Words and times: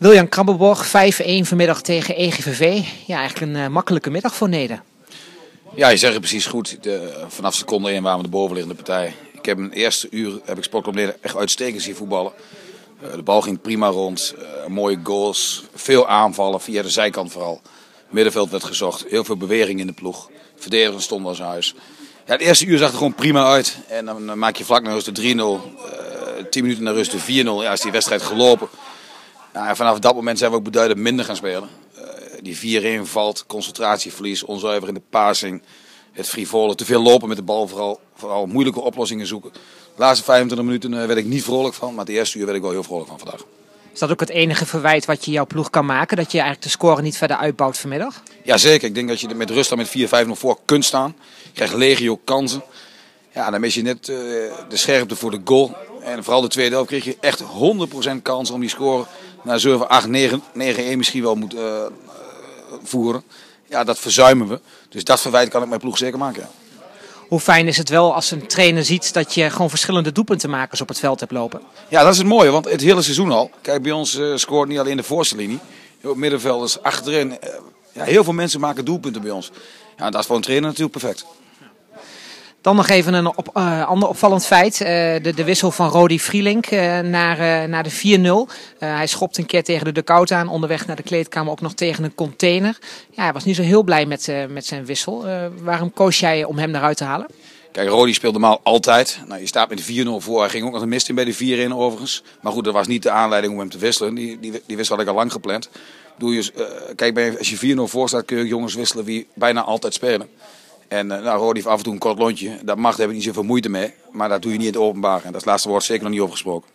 Wiljan 0.00 0.28
Krabbeborg, 0.28 0.88
5-1 0.88 0.90
vanmiddag 1.42 1.82
tegen 1.82 2.16
EGVV. 2.16 2.82
Ja, 3.06 3.18
eigenlijk 3.18 3.52
een 3.52 3.62
uh, 3.62 3.68
makkelijke 3.68 4.10
middag 4.10 4.34
voor 4.34 4.48
Neder. 4.48 4.82
Ja, 5.74 5.88
je 5.88 5.96
zegt 5.96 6.12
het 6.12 6.22
precies 6.22 6.46
goed. 6.46 6.82
De, 6.82 7.24
vanaf 7.28 7.54
seconde 7.54 7.90
1 7.90 8.02
waren 8.02 8.18
we 8.18 8.24
de 8.24 8.30
bovenliggende 8.30 8.76
partij. 8.76 9.14
Ik 9.32 9.44
heb 9.44 9.58
een 9.58 9.72
eerste 9.72 10.08
uur 10.10 10.40
heb 10.44 10.56
ik 10.56 10.64
Sportclub 10.64 10.94
Neder 10.94 11.16
echt 11.20 11.36
uitstekend 11.36 11.82
zien 11.82 11.94
voetballen. 11.94 12.32
Uh, 13.04 13.12
de 13.14 13.22
bal 13.22 13.40
ging 13.40 13.60
prima 13.60 13.88
rond, 13.88 14.34
uh, 14.38 14.66
mooie 14.66 15.00
goals, 15.02 15.64
veel 15.74 16.08
aanvallen, 16.08 16.60
via 16.60 16.82
de 16.82 16.90
zijkant 16.90 17.32
vooral. 17.32 17.60
Middenveld 18.08 18.50
werd 18.50 18.64
gezocht, 18.64 19.04
heel 19.08 19.24
veel 19.24 19.36
beweging 19.36 19.80
in 19.80 19.86
de 19.86 19.92
ploeg. 19.92 20.30
Verdedigers 20.56 21.04
stonden 21.04 21.28
als 21.28 21.40
huis. 21.40 21.74
Ja, 22.26 22.32
het 22.32 22.40
eerste 22.40 22.66
uur 22.66 22.78
zag 22.78 22.90
er 22.90 22.96
gewoon 22.96 23.14
prima 23.14 23.44
uit. 23.50 23.76
En 23.88 24.04
dan 24.04 24.38
maak 24.38 24.56
je 24.56 24.64
vlak 24.64 24.82
naar 24.82 24.92
rust 24.92 25.14
de 25.14 25.22
3-0. 25.22 25.36
Uh, 25.36 26.44
10 26.50 26.62
minuten 26.62 26.84
naar 26.84 26.94
rust 26.94 27.10
de 27.10 27.42
4-0. 27.44 27.46
Ja, 27.62 27.72
is 27.72 27.80
die 27.80 27.92
wedstrijd 27.92 28.22
gelopen. 28.22 28.68
Nou, 29.52 29.76
vanaf 29.76 29.98
dat 29.98 30.14
moment 30.14 30.38
zijn 30.38 30.50
we 30.50 30.56
ook 30.56 30.64
beduidend 30.64 31.00
minder 31.00 31.24
gaan 31.24 31.36
spelen. 31.36 31.68
Uh, 31.98 32.04
die 32.42 33.00
4-1 33.00 33.02
valt, 33.02 33.44
concentratieverlies, 33.46 34.44
onzuiver 34.44 34.88
in 34.88 34.94
de 34.94 35.02
passing. 35.10 35.62
Het 36.12 36.28
frivole, 36.28 36.74
te 36.74 36.84
veel 36.84 37.02
lopen 37.02 37.28
met 37.28 37.36
de 37.36 37.42
bal, 37.42 37.68
vooral, 37.68 38.00
vooral 38.14 38.46
moeilijke 38.46 38.80
oplossingen 38.80 39.26
zoeken. 39.26 39.52
De 39.94 40.06
laatste 40.06 40.24
25 40.24 40.66
minuten 40.66 40.92
uh, 40.92 41.06
werd 41.06 41.18
ik 41.18 41.24
niet 41.24 41.44
vrolijk 41.44 41.74
van, 41.74 41.94
maar 41.94 42.04
de 42.04 42.12
eerste 42.12 42.38
uur 42.38 42.44
werd 42.44 42.56
ik 42.56 42.62
wel 42.62 42.72
heel 42.72 42.82
vrolijk 42.82 43.08
van 43.08 43.18
vandaag. 43.18 43.44
Is 43.92 43.98
dat 43.98 44.10
ook 44.10 44.20
het 44.20 44.30
enige 44.30 44.66
verwijt 44.66 45.04
wat 45.04 45.24
je 45.24 45.30
jouw 45.30 45.46
ploeg 45.46 45.70
kan 45.70 45.86
maken? 45.86 46.16
Dat 46.16 46.32
je 46.32 46.38
eigenlijk 46.38 46.62
de 46.66 46.78
score 46.78 47.02
niet 47.02 47.16
verder 47.16 47.36
uitbouwt 47.36 47.78
vanmiddag? 47.78 48.22
Ja, 48.44 48.56
zeker. 48.56 48.88
Ik 48.88 48.94
denk 48.94 49.08
dat 49.08 49.20
je 49.20 49.34
met 49.34 49.50
rust 49.50 49.68
dan 49.68 49.78
met 49.78 49.88
4-5 50.24 50.26
nog 50.26 50.38
voor 50.38 50.58
kunt 50.64 50.84
staan. 50.84 51.16
Je 51.42 51.50
krijgt 51.52 51.74
legio 51.74 52.16
kansen. 52.24 52.62
Ja, 53.34 53.50
dan 53.50 53.60
mis 53.60 53.74
je 53.74 53.82
net 53.82 54.08
uh, 54.08 54.16
de 54.68 54.76
scherpte 54.76 55.16
voor 55.16 55.30
de 55.30 55.40
goal. 55.44 55.76
En 56.02 56.24
vooral 56.24 56.40
de 56.40 56.48
tweede 56.48 56.74
helft 56.74 56.88
kreeg 56.88 57.04
je 57.04 57.16
echt 57.20 57.42
100% 58.18 58.22
kans 58.22 58.50
om 58.50 58.60
die 58.60 58.68
score 58.68 59.06
naar 59.42 59.60
7, 59.60 59.88
8, 59.88 60.06
9, 60.06 60.42
9, 60.52 60.84
1 60.84 60.98
misschien 60.98 61.22
wel 61.22 61.34
moet 61.34 61.54
uh, 61.54 61.82
voeren. 62.82 63.22
Ja, 63.68 63.84
dat 63.84 63.98
verzuimen 63.98 64.48
we. 64.48 64.60
Dus 64.88 65.04
dat 65.04 65.20
verwijt 65.20 65.48
kan 65.48 65.62
ik 65.62 65.68
mijn 65.68 65.80
ploeg 65.80 65.98
zeker 65.98 66.18
maken. 66.18 66.42
Ja. 66.42 66.48
Hoe 67.30 67.40
fijn 67.40 67.66
is 67.66 67.76
het 67.76 67.88
wel 67.88 68.14
als 68.14 68.30
een 68.30 68.46
trainer 68.46 68.84
ziet 68.84 69.12
dat 69.12 69.34
je 69.34 69.50
gewoon 69.50 69.68
verschillende 69.68 70.12
doelpuntenmakers 70.12 70.80
op 70.80 70.88
het 70.88 70.98
veld 70.98 71.20
hebt 71.20 71.32
lopen? 71.32 71.60
Ja, 71.88 72.02
dat 72.02 72.12
is 72.12 72.18
het 72.18 72.26
mooie, 72.26 72.50
want 72.50 72.64
het 72.64 72.80
hele 72.80 73.02
seizoen 73.02 73.30
al. 73.30 73.50
Kijk, 73.60 73.82
bij 73.82 73.92
ons 73.92 74.14
uh, 74.14 74.36
scoort 74.36 74.68
niet 74.68 74.78
alleen 74.78 74.96
de 74.96 75.02
voorste 75.02 75.36
linie. 75.36 75.58
Op 76.02 76.16
middenvelders 76.16 76.82
achterin. 76.82 77.30
Uh, 77.30 77.36
ja, 77.92 78.04
heel 78.04 78.24
veel 78.24 78.32
mensen 78.32 78.60
maken 78.60 78.84
doelpunten 78.84 79.22
bij 79.22 79.30
ons. 79.30 79.50
Ja, 79.96 80.10
dat 80.10 80.20
is 80.20 80.26
voor 80.26 80.36
een 80.36 80.42
trainer 80.42 80.68
natuurlijk 80.68 80.98
perfect. 80.98 81.26
Dan 82.60 82.76
nog 82.76 82.88
even 82.88 83.14
een 83.14 83.26
op, 83.26 83.50
uh, 83.56 83.86
ander 83.88 84.08
opvallend 84.08 84.46
feit. 84.46 84.80
Uh, 84.80 84.86
de, 84.86 85.32
de 85.34 85.44
wissel 85.44 85.70
van 85.70 85.88
Rodi 85.88 86.20
Vrielink 86.20 86.70
uh, 86.70 86.98
naar, 86.98 87.68
naar 87.68 87.82
de 87.82 88.46
4-0. 88.48 88.52
hij 88.78 89.06
schopt 89.06 89.38
een 89.38 89.46
keer 89.46 89.64
tegen 89.64 89.84
de 89.84 89.92
dugout 89.92 90.30
aan. 90.30 90.48
Onderweg 90.48 90.86
naar 90.86 90.96
de 90.96 91.02
kleedkamer 91.02 91.52
ook 91.52 91.60
nog 91.60 91.74
tegen 91.74 92.04
een 92.04 92.14
container. 92.14 92.78
Ja, 93.10 93.22
hij 93.22 93.32
was 93.32 93.44
niet 93.44 93.56
zo 93.56 93.62
heel 93.62 93.82
blij 93.82 94.06
met, 94.06 94.32
met 94.48 94.66
zijn 94.66 94.84
wissel. 94.84 95.24
waarom 95.62 95.92
koos 95.92 96.20
jij 96.20 96.44
om 96.44 96.58
hem 96.58 96.74
eruit 96.74 96.96
te 96.96 97.04
halen? 97.04 97.26
Kijk, 97.72 97.88
Rodi 97.88 98.14
speelt 98.14 98.32
normaal 98.32 98.60
altijd. 98.62 99.20
Nou, 99.26 99.40
je 99.40 99.46
staat 99.46 99.68
met 99.68 99.86
de 99.86 100.04
4-0 100.04 100.08
voor. 100.16 100.40
Hij 100.40 100.50
ging 100.50 100.64
ook 100.66 100.72
nog 100.72 100.82
een 100.82 100.88
mist 100.88 101.08
in 101.08 101.14
bij 101.14 101.24
de 101.24 101.68
4-1 101.68 101.72
overigens. 101.72 102.22
Maar 102.40 102.52
goed, 102.52 102.64
dat 102.64 102.74
was 102.74 102.86
niet 102.86 103.02
de 103.02 103.10
aanleiding 103.10 103.52
om 103.52 103.58
hem 103.58 103.70
te 103.70 103.78
wisselen. 103.78 104.14
Die, 104.14 104.40
die, 104.40 104.62
die 104.66 104.76
wissel 104.76 104.96
had 104.96 105.04
ik 105.04 105.10
al 105.10 105.16
lang 105.16 105.32
gepland. 105.32 105.68
Doe 106.18 106.34
je, 106.34 106.52
kijk, 106.96 107.38
als 107.38 107.50
je 107.50 107.76
4-0 107.76 107.80
voor 107.80 108.08
staat 108.08 108.24
kun 108.24 108.38
je 108.38 108.46
jongens 108.46 108.74
wisselen 108.74 109.04
die 109.04 109.26
bijna 109.34 109.62
altijd 109.62 109.94
spelen. 109.94 110.28
En 110.90 111.06
uh, 111.06 111.22
nou, 111.22 111.38
Rodi 111.38 111.54
heeft 111.54 111.66
af 111.66 111.76
en 111.78 111.84
toe 111.84 111.92
een 111.92 111.98
kort 111.98 112.18
lontje. 112.18 112.58
Dat 112.62 112.76
mag, 112.76 112.90
daar 112.90 113.00
heb 113.00 113.08
ik 113.08 113.14
niet 113.14 113.24
zoveel 113.24 113.42
moeite 113.42 113.68
mee. 113.68 113.94
Maar 114.12 114.28
dat 114.28 114.42
doe 114.42 114.52
je 114.52 114.58
niet 114.58 114.66
in 114.66 114.72
het 114.72 114.82
openbaar. 114.82 115.16
En 115.16 115.22
dat 115.22 115.34
is 115.34 115.40
het 115.40 115.46
laatste 115.46 115.68
woord 115.68 115.84
zeker 115.84 116.02
nog 116.02 116.12
niet 116.12 116.20
over 116.20 116.32
gesproken. 116.32 116.68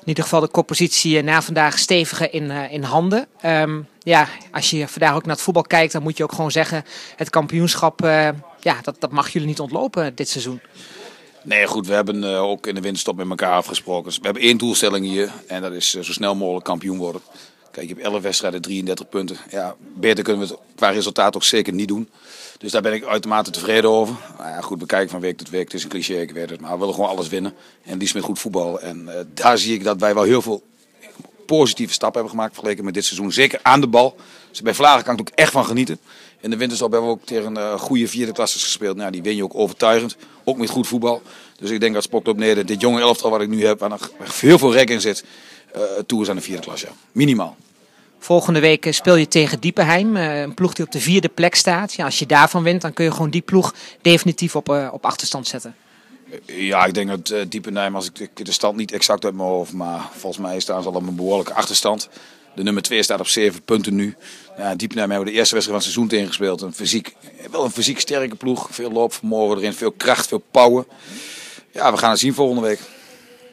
In 0.00 0.14
ieder 0.14 0.22
geval 0.24 0.40
de 0.40 0.48
koppositie 0.48 1.22
na 1.22 1.42
vandaag 1.42 1.78
steviger 1.78 2.32
in, 2.32 2.44
uh, 2.44 2.72
in 2.72 2.82
handen. 2.82 3.26
Um, 3.44 3.86
ja, 3.98 4.28
als 4.52 4.70
je 4.70 4.88
vandaag 4.88 5.14
ook 5.14 5.26
naar 5.26 5.34
het 5.34 5.44
voetbal 5.44 5.62
kijkt, 5.62 5.92
dan 5.92 6.02
moet 6.02 6.16
je 6.16 6.22
ook 6.22 6.32
gewoon 6.32 6.50
zeggen: 6.50 6.84
het 7.16 7.30
kampioenschap, 7.30 8.04
uh, 8.04 8.28
ja, 8.60 8.76
dat, 8.82 8.96
dat 8.98 9.10
mag 9.10 9.28
jullie 9.28 9.48
niet 9.48 9.60
ontlopen 9.60 10.14
dit 10.14 10.28
seizoen. 10.28 10.60
Nee, 11.44 11.66
goed, 11.66 11.86
we 11.86 11.94
hebben 11.94 12.22
uh, 12.22 12.42
ook 12.42 12.66
in 12.66 12.74
de 12.74 12.80
winterstop 12.80 13.16
met 13.16 13.28
elkaar 13.28 13.52
afgesproken. 13.52 14.04
Dus 14.04 14.18
we 14.18 14.24
hebben 14.24 14.42
één 14.42 14.58
doelstelling 14.58 15.06
hier 15.06 15.30
en 15.46 15.62
dat 15.62 15.72
is 15.72 15.90
zo 15.90 16.02
snel 16.02 16.34
mogelijk 16.34 16.64
kampioen 16.64 16.98
worden. 16.98 17.20
Kijk, 17.78 17.90
je 17.90 17.96
hebt 17.96 18.06
11 18.06 18.22
wedstrijden, 18.22 18.60
33 18.60 19.08
punten. 19.08 19.36
Ja, 19.50 19.76
beter 19.94 20.24
kunnen 20.24 20.46
we 20.46 20.52
het 20.52 20.62
qua 20.74 20.88
resultaat 20.88 21.32
toch 21.32 21.44
zeker 21.44 21.72
niet 21.72 21.88
doen. 21.88 22.08
Dus 22.58 22.72
daar 22.72 22.82
ben 22.82 22.92
ik 22.92 23.04
uitermate 23.04 23.50
tevreden 23.50 23.90
over. 23.90 24.14
Nou 24.38 24.48
ja, 24.48 24.60
goed, 24.60 24.78
bekijken 24.78 25.10
van 25.10 25.20
week 25.20 25.36
tot 25.36 25.50
week. 25.50 25.64
Het 25.64 25.74
is 25.74 25.82
een 25.82 25.88
cliché, 25.88 26.14
ik 26.14 26.30
weet 26.30 26.50
het. 26.50 26.60
Maar 26.60 26.72
we 26.72 26.78
willen 26.78 26.94
gewoon 26.94 27.10
alles 27.10 27.28
winnen. 27.28 27.54
En 27.82 27.98
liefst 27.98 28.14
met 28.14 28.22
goed 28.22 28.38
voetbal. 28.38 28.80
En 28.80 29.04
uh, 29.06 29.12
daar 29.34 29.58
zie 29.58 29.74
ik 29.74 29.84
dat 29.84 30.00
wij 30.00 30.14
wel 30.14 30.22
heel 30.22 30.42
veel 30.42 30.62
positieve 31.46 31.92
stappen 31.92 32.20
hebben 32.20 32.38
gemaakt 32.38 32.54
vergeleken 32.54 32.84
met 32.84 32.94
dit 32.94 33.04
seizoen. 33.04 33.32
Zeker 33.32 33.60
aan 33.62 33.80
de 33.80 33.86
bal. 33.86 34.16
Dus 34.50 34.62
bij 34.62 34.74
Vlagen 34.74 35.04
kan 35.04 35.14
ik 35.14 35.20
ook 35.20 35.30
echt 35.34 35.52
van 35.52 35.64
genieten. 35.64 35.98
In 36.40 36.50
de 36.50 36.56
winterstop 36.56 36.92
hebben 36.92 37.08
we 37.10 37.16
ook 37.16 37.26
tegen 37.26 37.56
een 37.56 37.62
uh, 37.62 37.80
goede 37.80 38.08
vierde 38.08 38.32
klasses 38.32 38.62
gespeeld. 38.62 38.96
Nou, 38.96 39.10
die 39.10 39.22
win 39.22 39.36
je 39.36 39.44
ook 39.44 39.54
overtuigend. 39.54 40.16
Ook 40.44 40.56
met 40.56 40.70
goed 40.70 40.86
voetbal. 40.86 41.22
Dus 41.58 41.70
ik 41.70 41.80
denk 41.80 41.94
dat 41.94 42.02
Sport 42.02 42.28
op 42.28 42.36
Neder, 42.36 42.66
dit 42.66 42.80
jonge 42.80 43.00
elftal 43.00 43.30
wat 43.30 43.40
ik 43.40 43.48
nu 43.48 43.66
heb, 43.66 43.78
waar 43.78 43.88
nog 43.88 44.10
heel 44.40 44.58
veel 44.58 44.72
rek 44.72 44.90
in 44.90 45.00
zit, 45.00 45.24
uh, 45.76 45.82
toe 46.06 46.22
is 46.22 46.28
aan 46.28 46.36
de 46.36 46.42
vierde 46.42 46.62
klas. 46.62 46.80
Ja. 46.80 46.88
Minimaal. 47.12 47.56
Volgende 48.18 48.60
week 48.60 48.86
speel 48.90 49.16
je 49.16 49.28
tegen 49.28 49.60
Diepenheim, 49.60 50.16
een 50.16 50.54
ploeg 50.54 50.72
die 50.72 50.84
op 50.84 50.92
de 50.92 51.00
vierde 51.00 51.28
plek 51.28 51.54
staat. 51.54 51.92
Ja, 51.92 52.04
als 52.04 52.18
je 52.18 52.26
daarvan 52.26 52.62
wint, 52.62 52.80
dan 52.82 52.92
kun 52.92 53.04
je 53.04 53.12
gewoon 53.12 53.30
die 53.30 53.40
ploeg 53.40 53.74
definitief 54.02 54.56
op, 54.56 54.68
uh, 54.68 54.88
op 54.92 55.04
achterstand 55.04 55.46
zetten. 55.46 55.74
Ja, 56.46 56.84
ik 56.84 56.94
denk 56.94 57.08
dat 57.08 57.30
uh, 57.30 57.40
Diepenheim, 57.48 57.94
als 57.94 58.10
ik 58.10 58.46
de 58.46 58.52
stand 58.52 58.76
niet 58.76 58.92
exact 58.92 59.24
uit 59.24 59.34
mijn 59.34 59.48
hoofd, 59.48 59.72
maar 59.72 60.08
volgens 60.16 60.42
mij 60.42 60.60
staan 60.60 60.82
ze 60.82 60.88
al 60.88 60.94
op 60.94 61.06
een 61.06 61.16
behoorlijke 61.16 61.54
achterstand. 61.54 62.08
De 62.54 62.62
nummer 62.62 62.82
2 62.82 63.02
staat 63.02 63.20
op 63.20 63.26
7 63.26 63.62
punten 63.62 63.94
nu. 63.94 64.16
Ja, 64.56 64.74
Diepenheim 64.74 65.10
hebben 65.10 65.26
we 65.26 65.32
de 65.32 65.38
eerste 65.38 65.54
wedstrijd 65.54 65.64
van 65.64 65.74
het 65.74 65.82
seizoen 65.82 66.08
tegengespeeld. 66.08 66.62
Een 66.62 66.74
fysiek, 66.74 67.14
wel 67.50 67.64
een 67.64 67.70
fysiek 67.70 68.00
sterke 68.00 68.34
ploeg. 68.34 68.68
Veel 68.70 68.90
loopvermogen 68.90 69.56
erin, 69.56 69.72
veel 69.72 69.92
kracht, 69.92 70.26
veel 70.26 70.42
power. 70.50 70.84
Ja, 71.72 71.92
we 71.92 71.98
gaan 71.98 72.10
het 72.10 72.18
zien 72.18 72.34
volgende 72.34 72.62
week. 72.62 72.80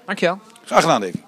Dankjewel. 0.06 0.40
Graag 0.64 0.82
gedaan, 0.82 1.02
Dave. 1.02 1.18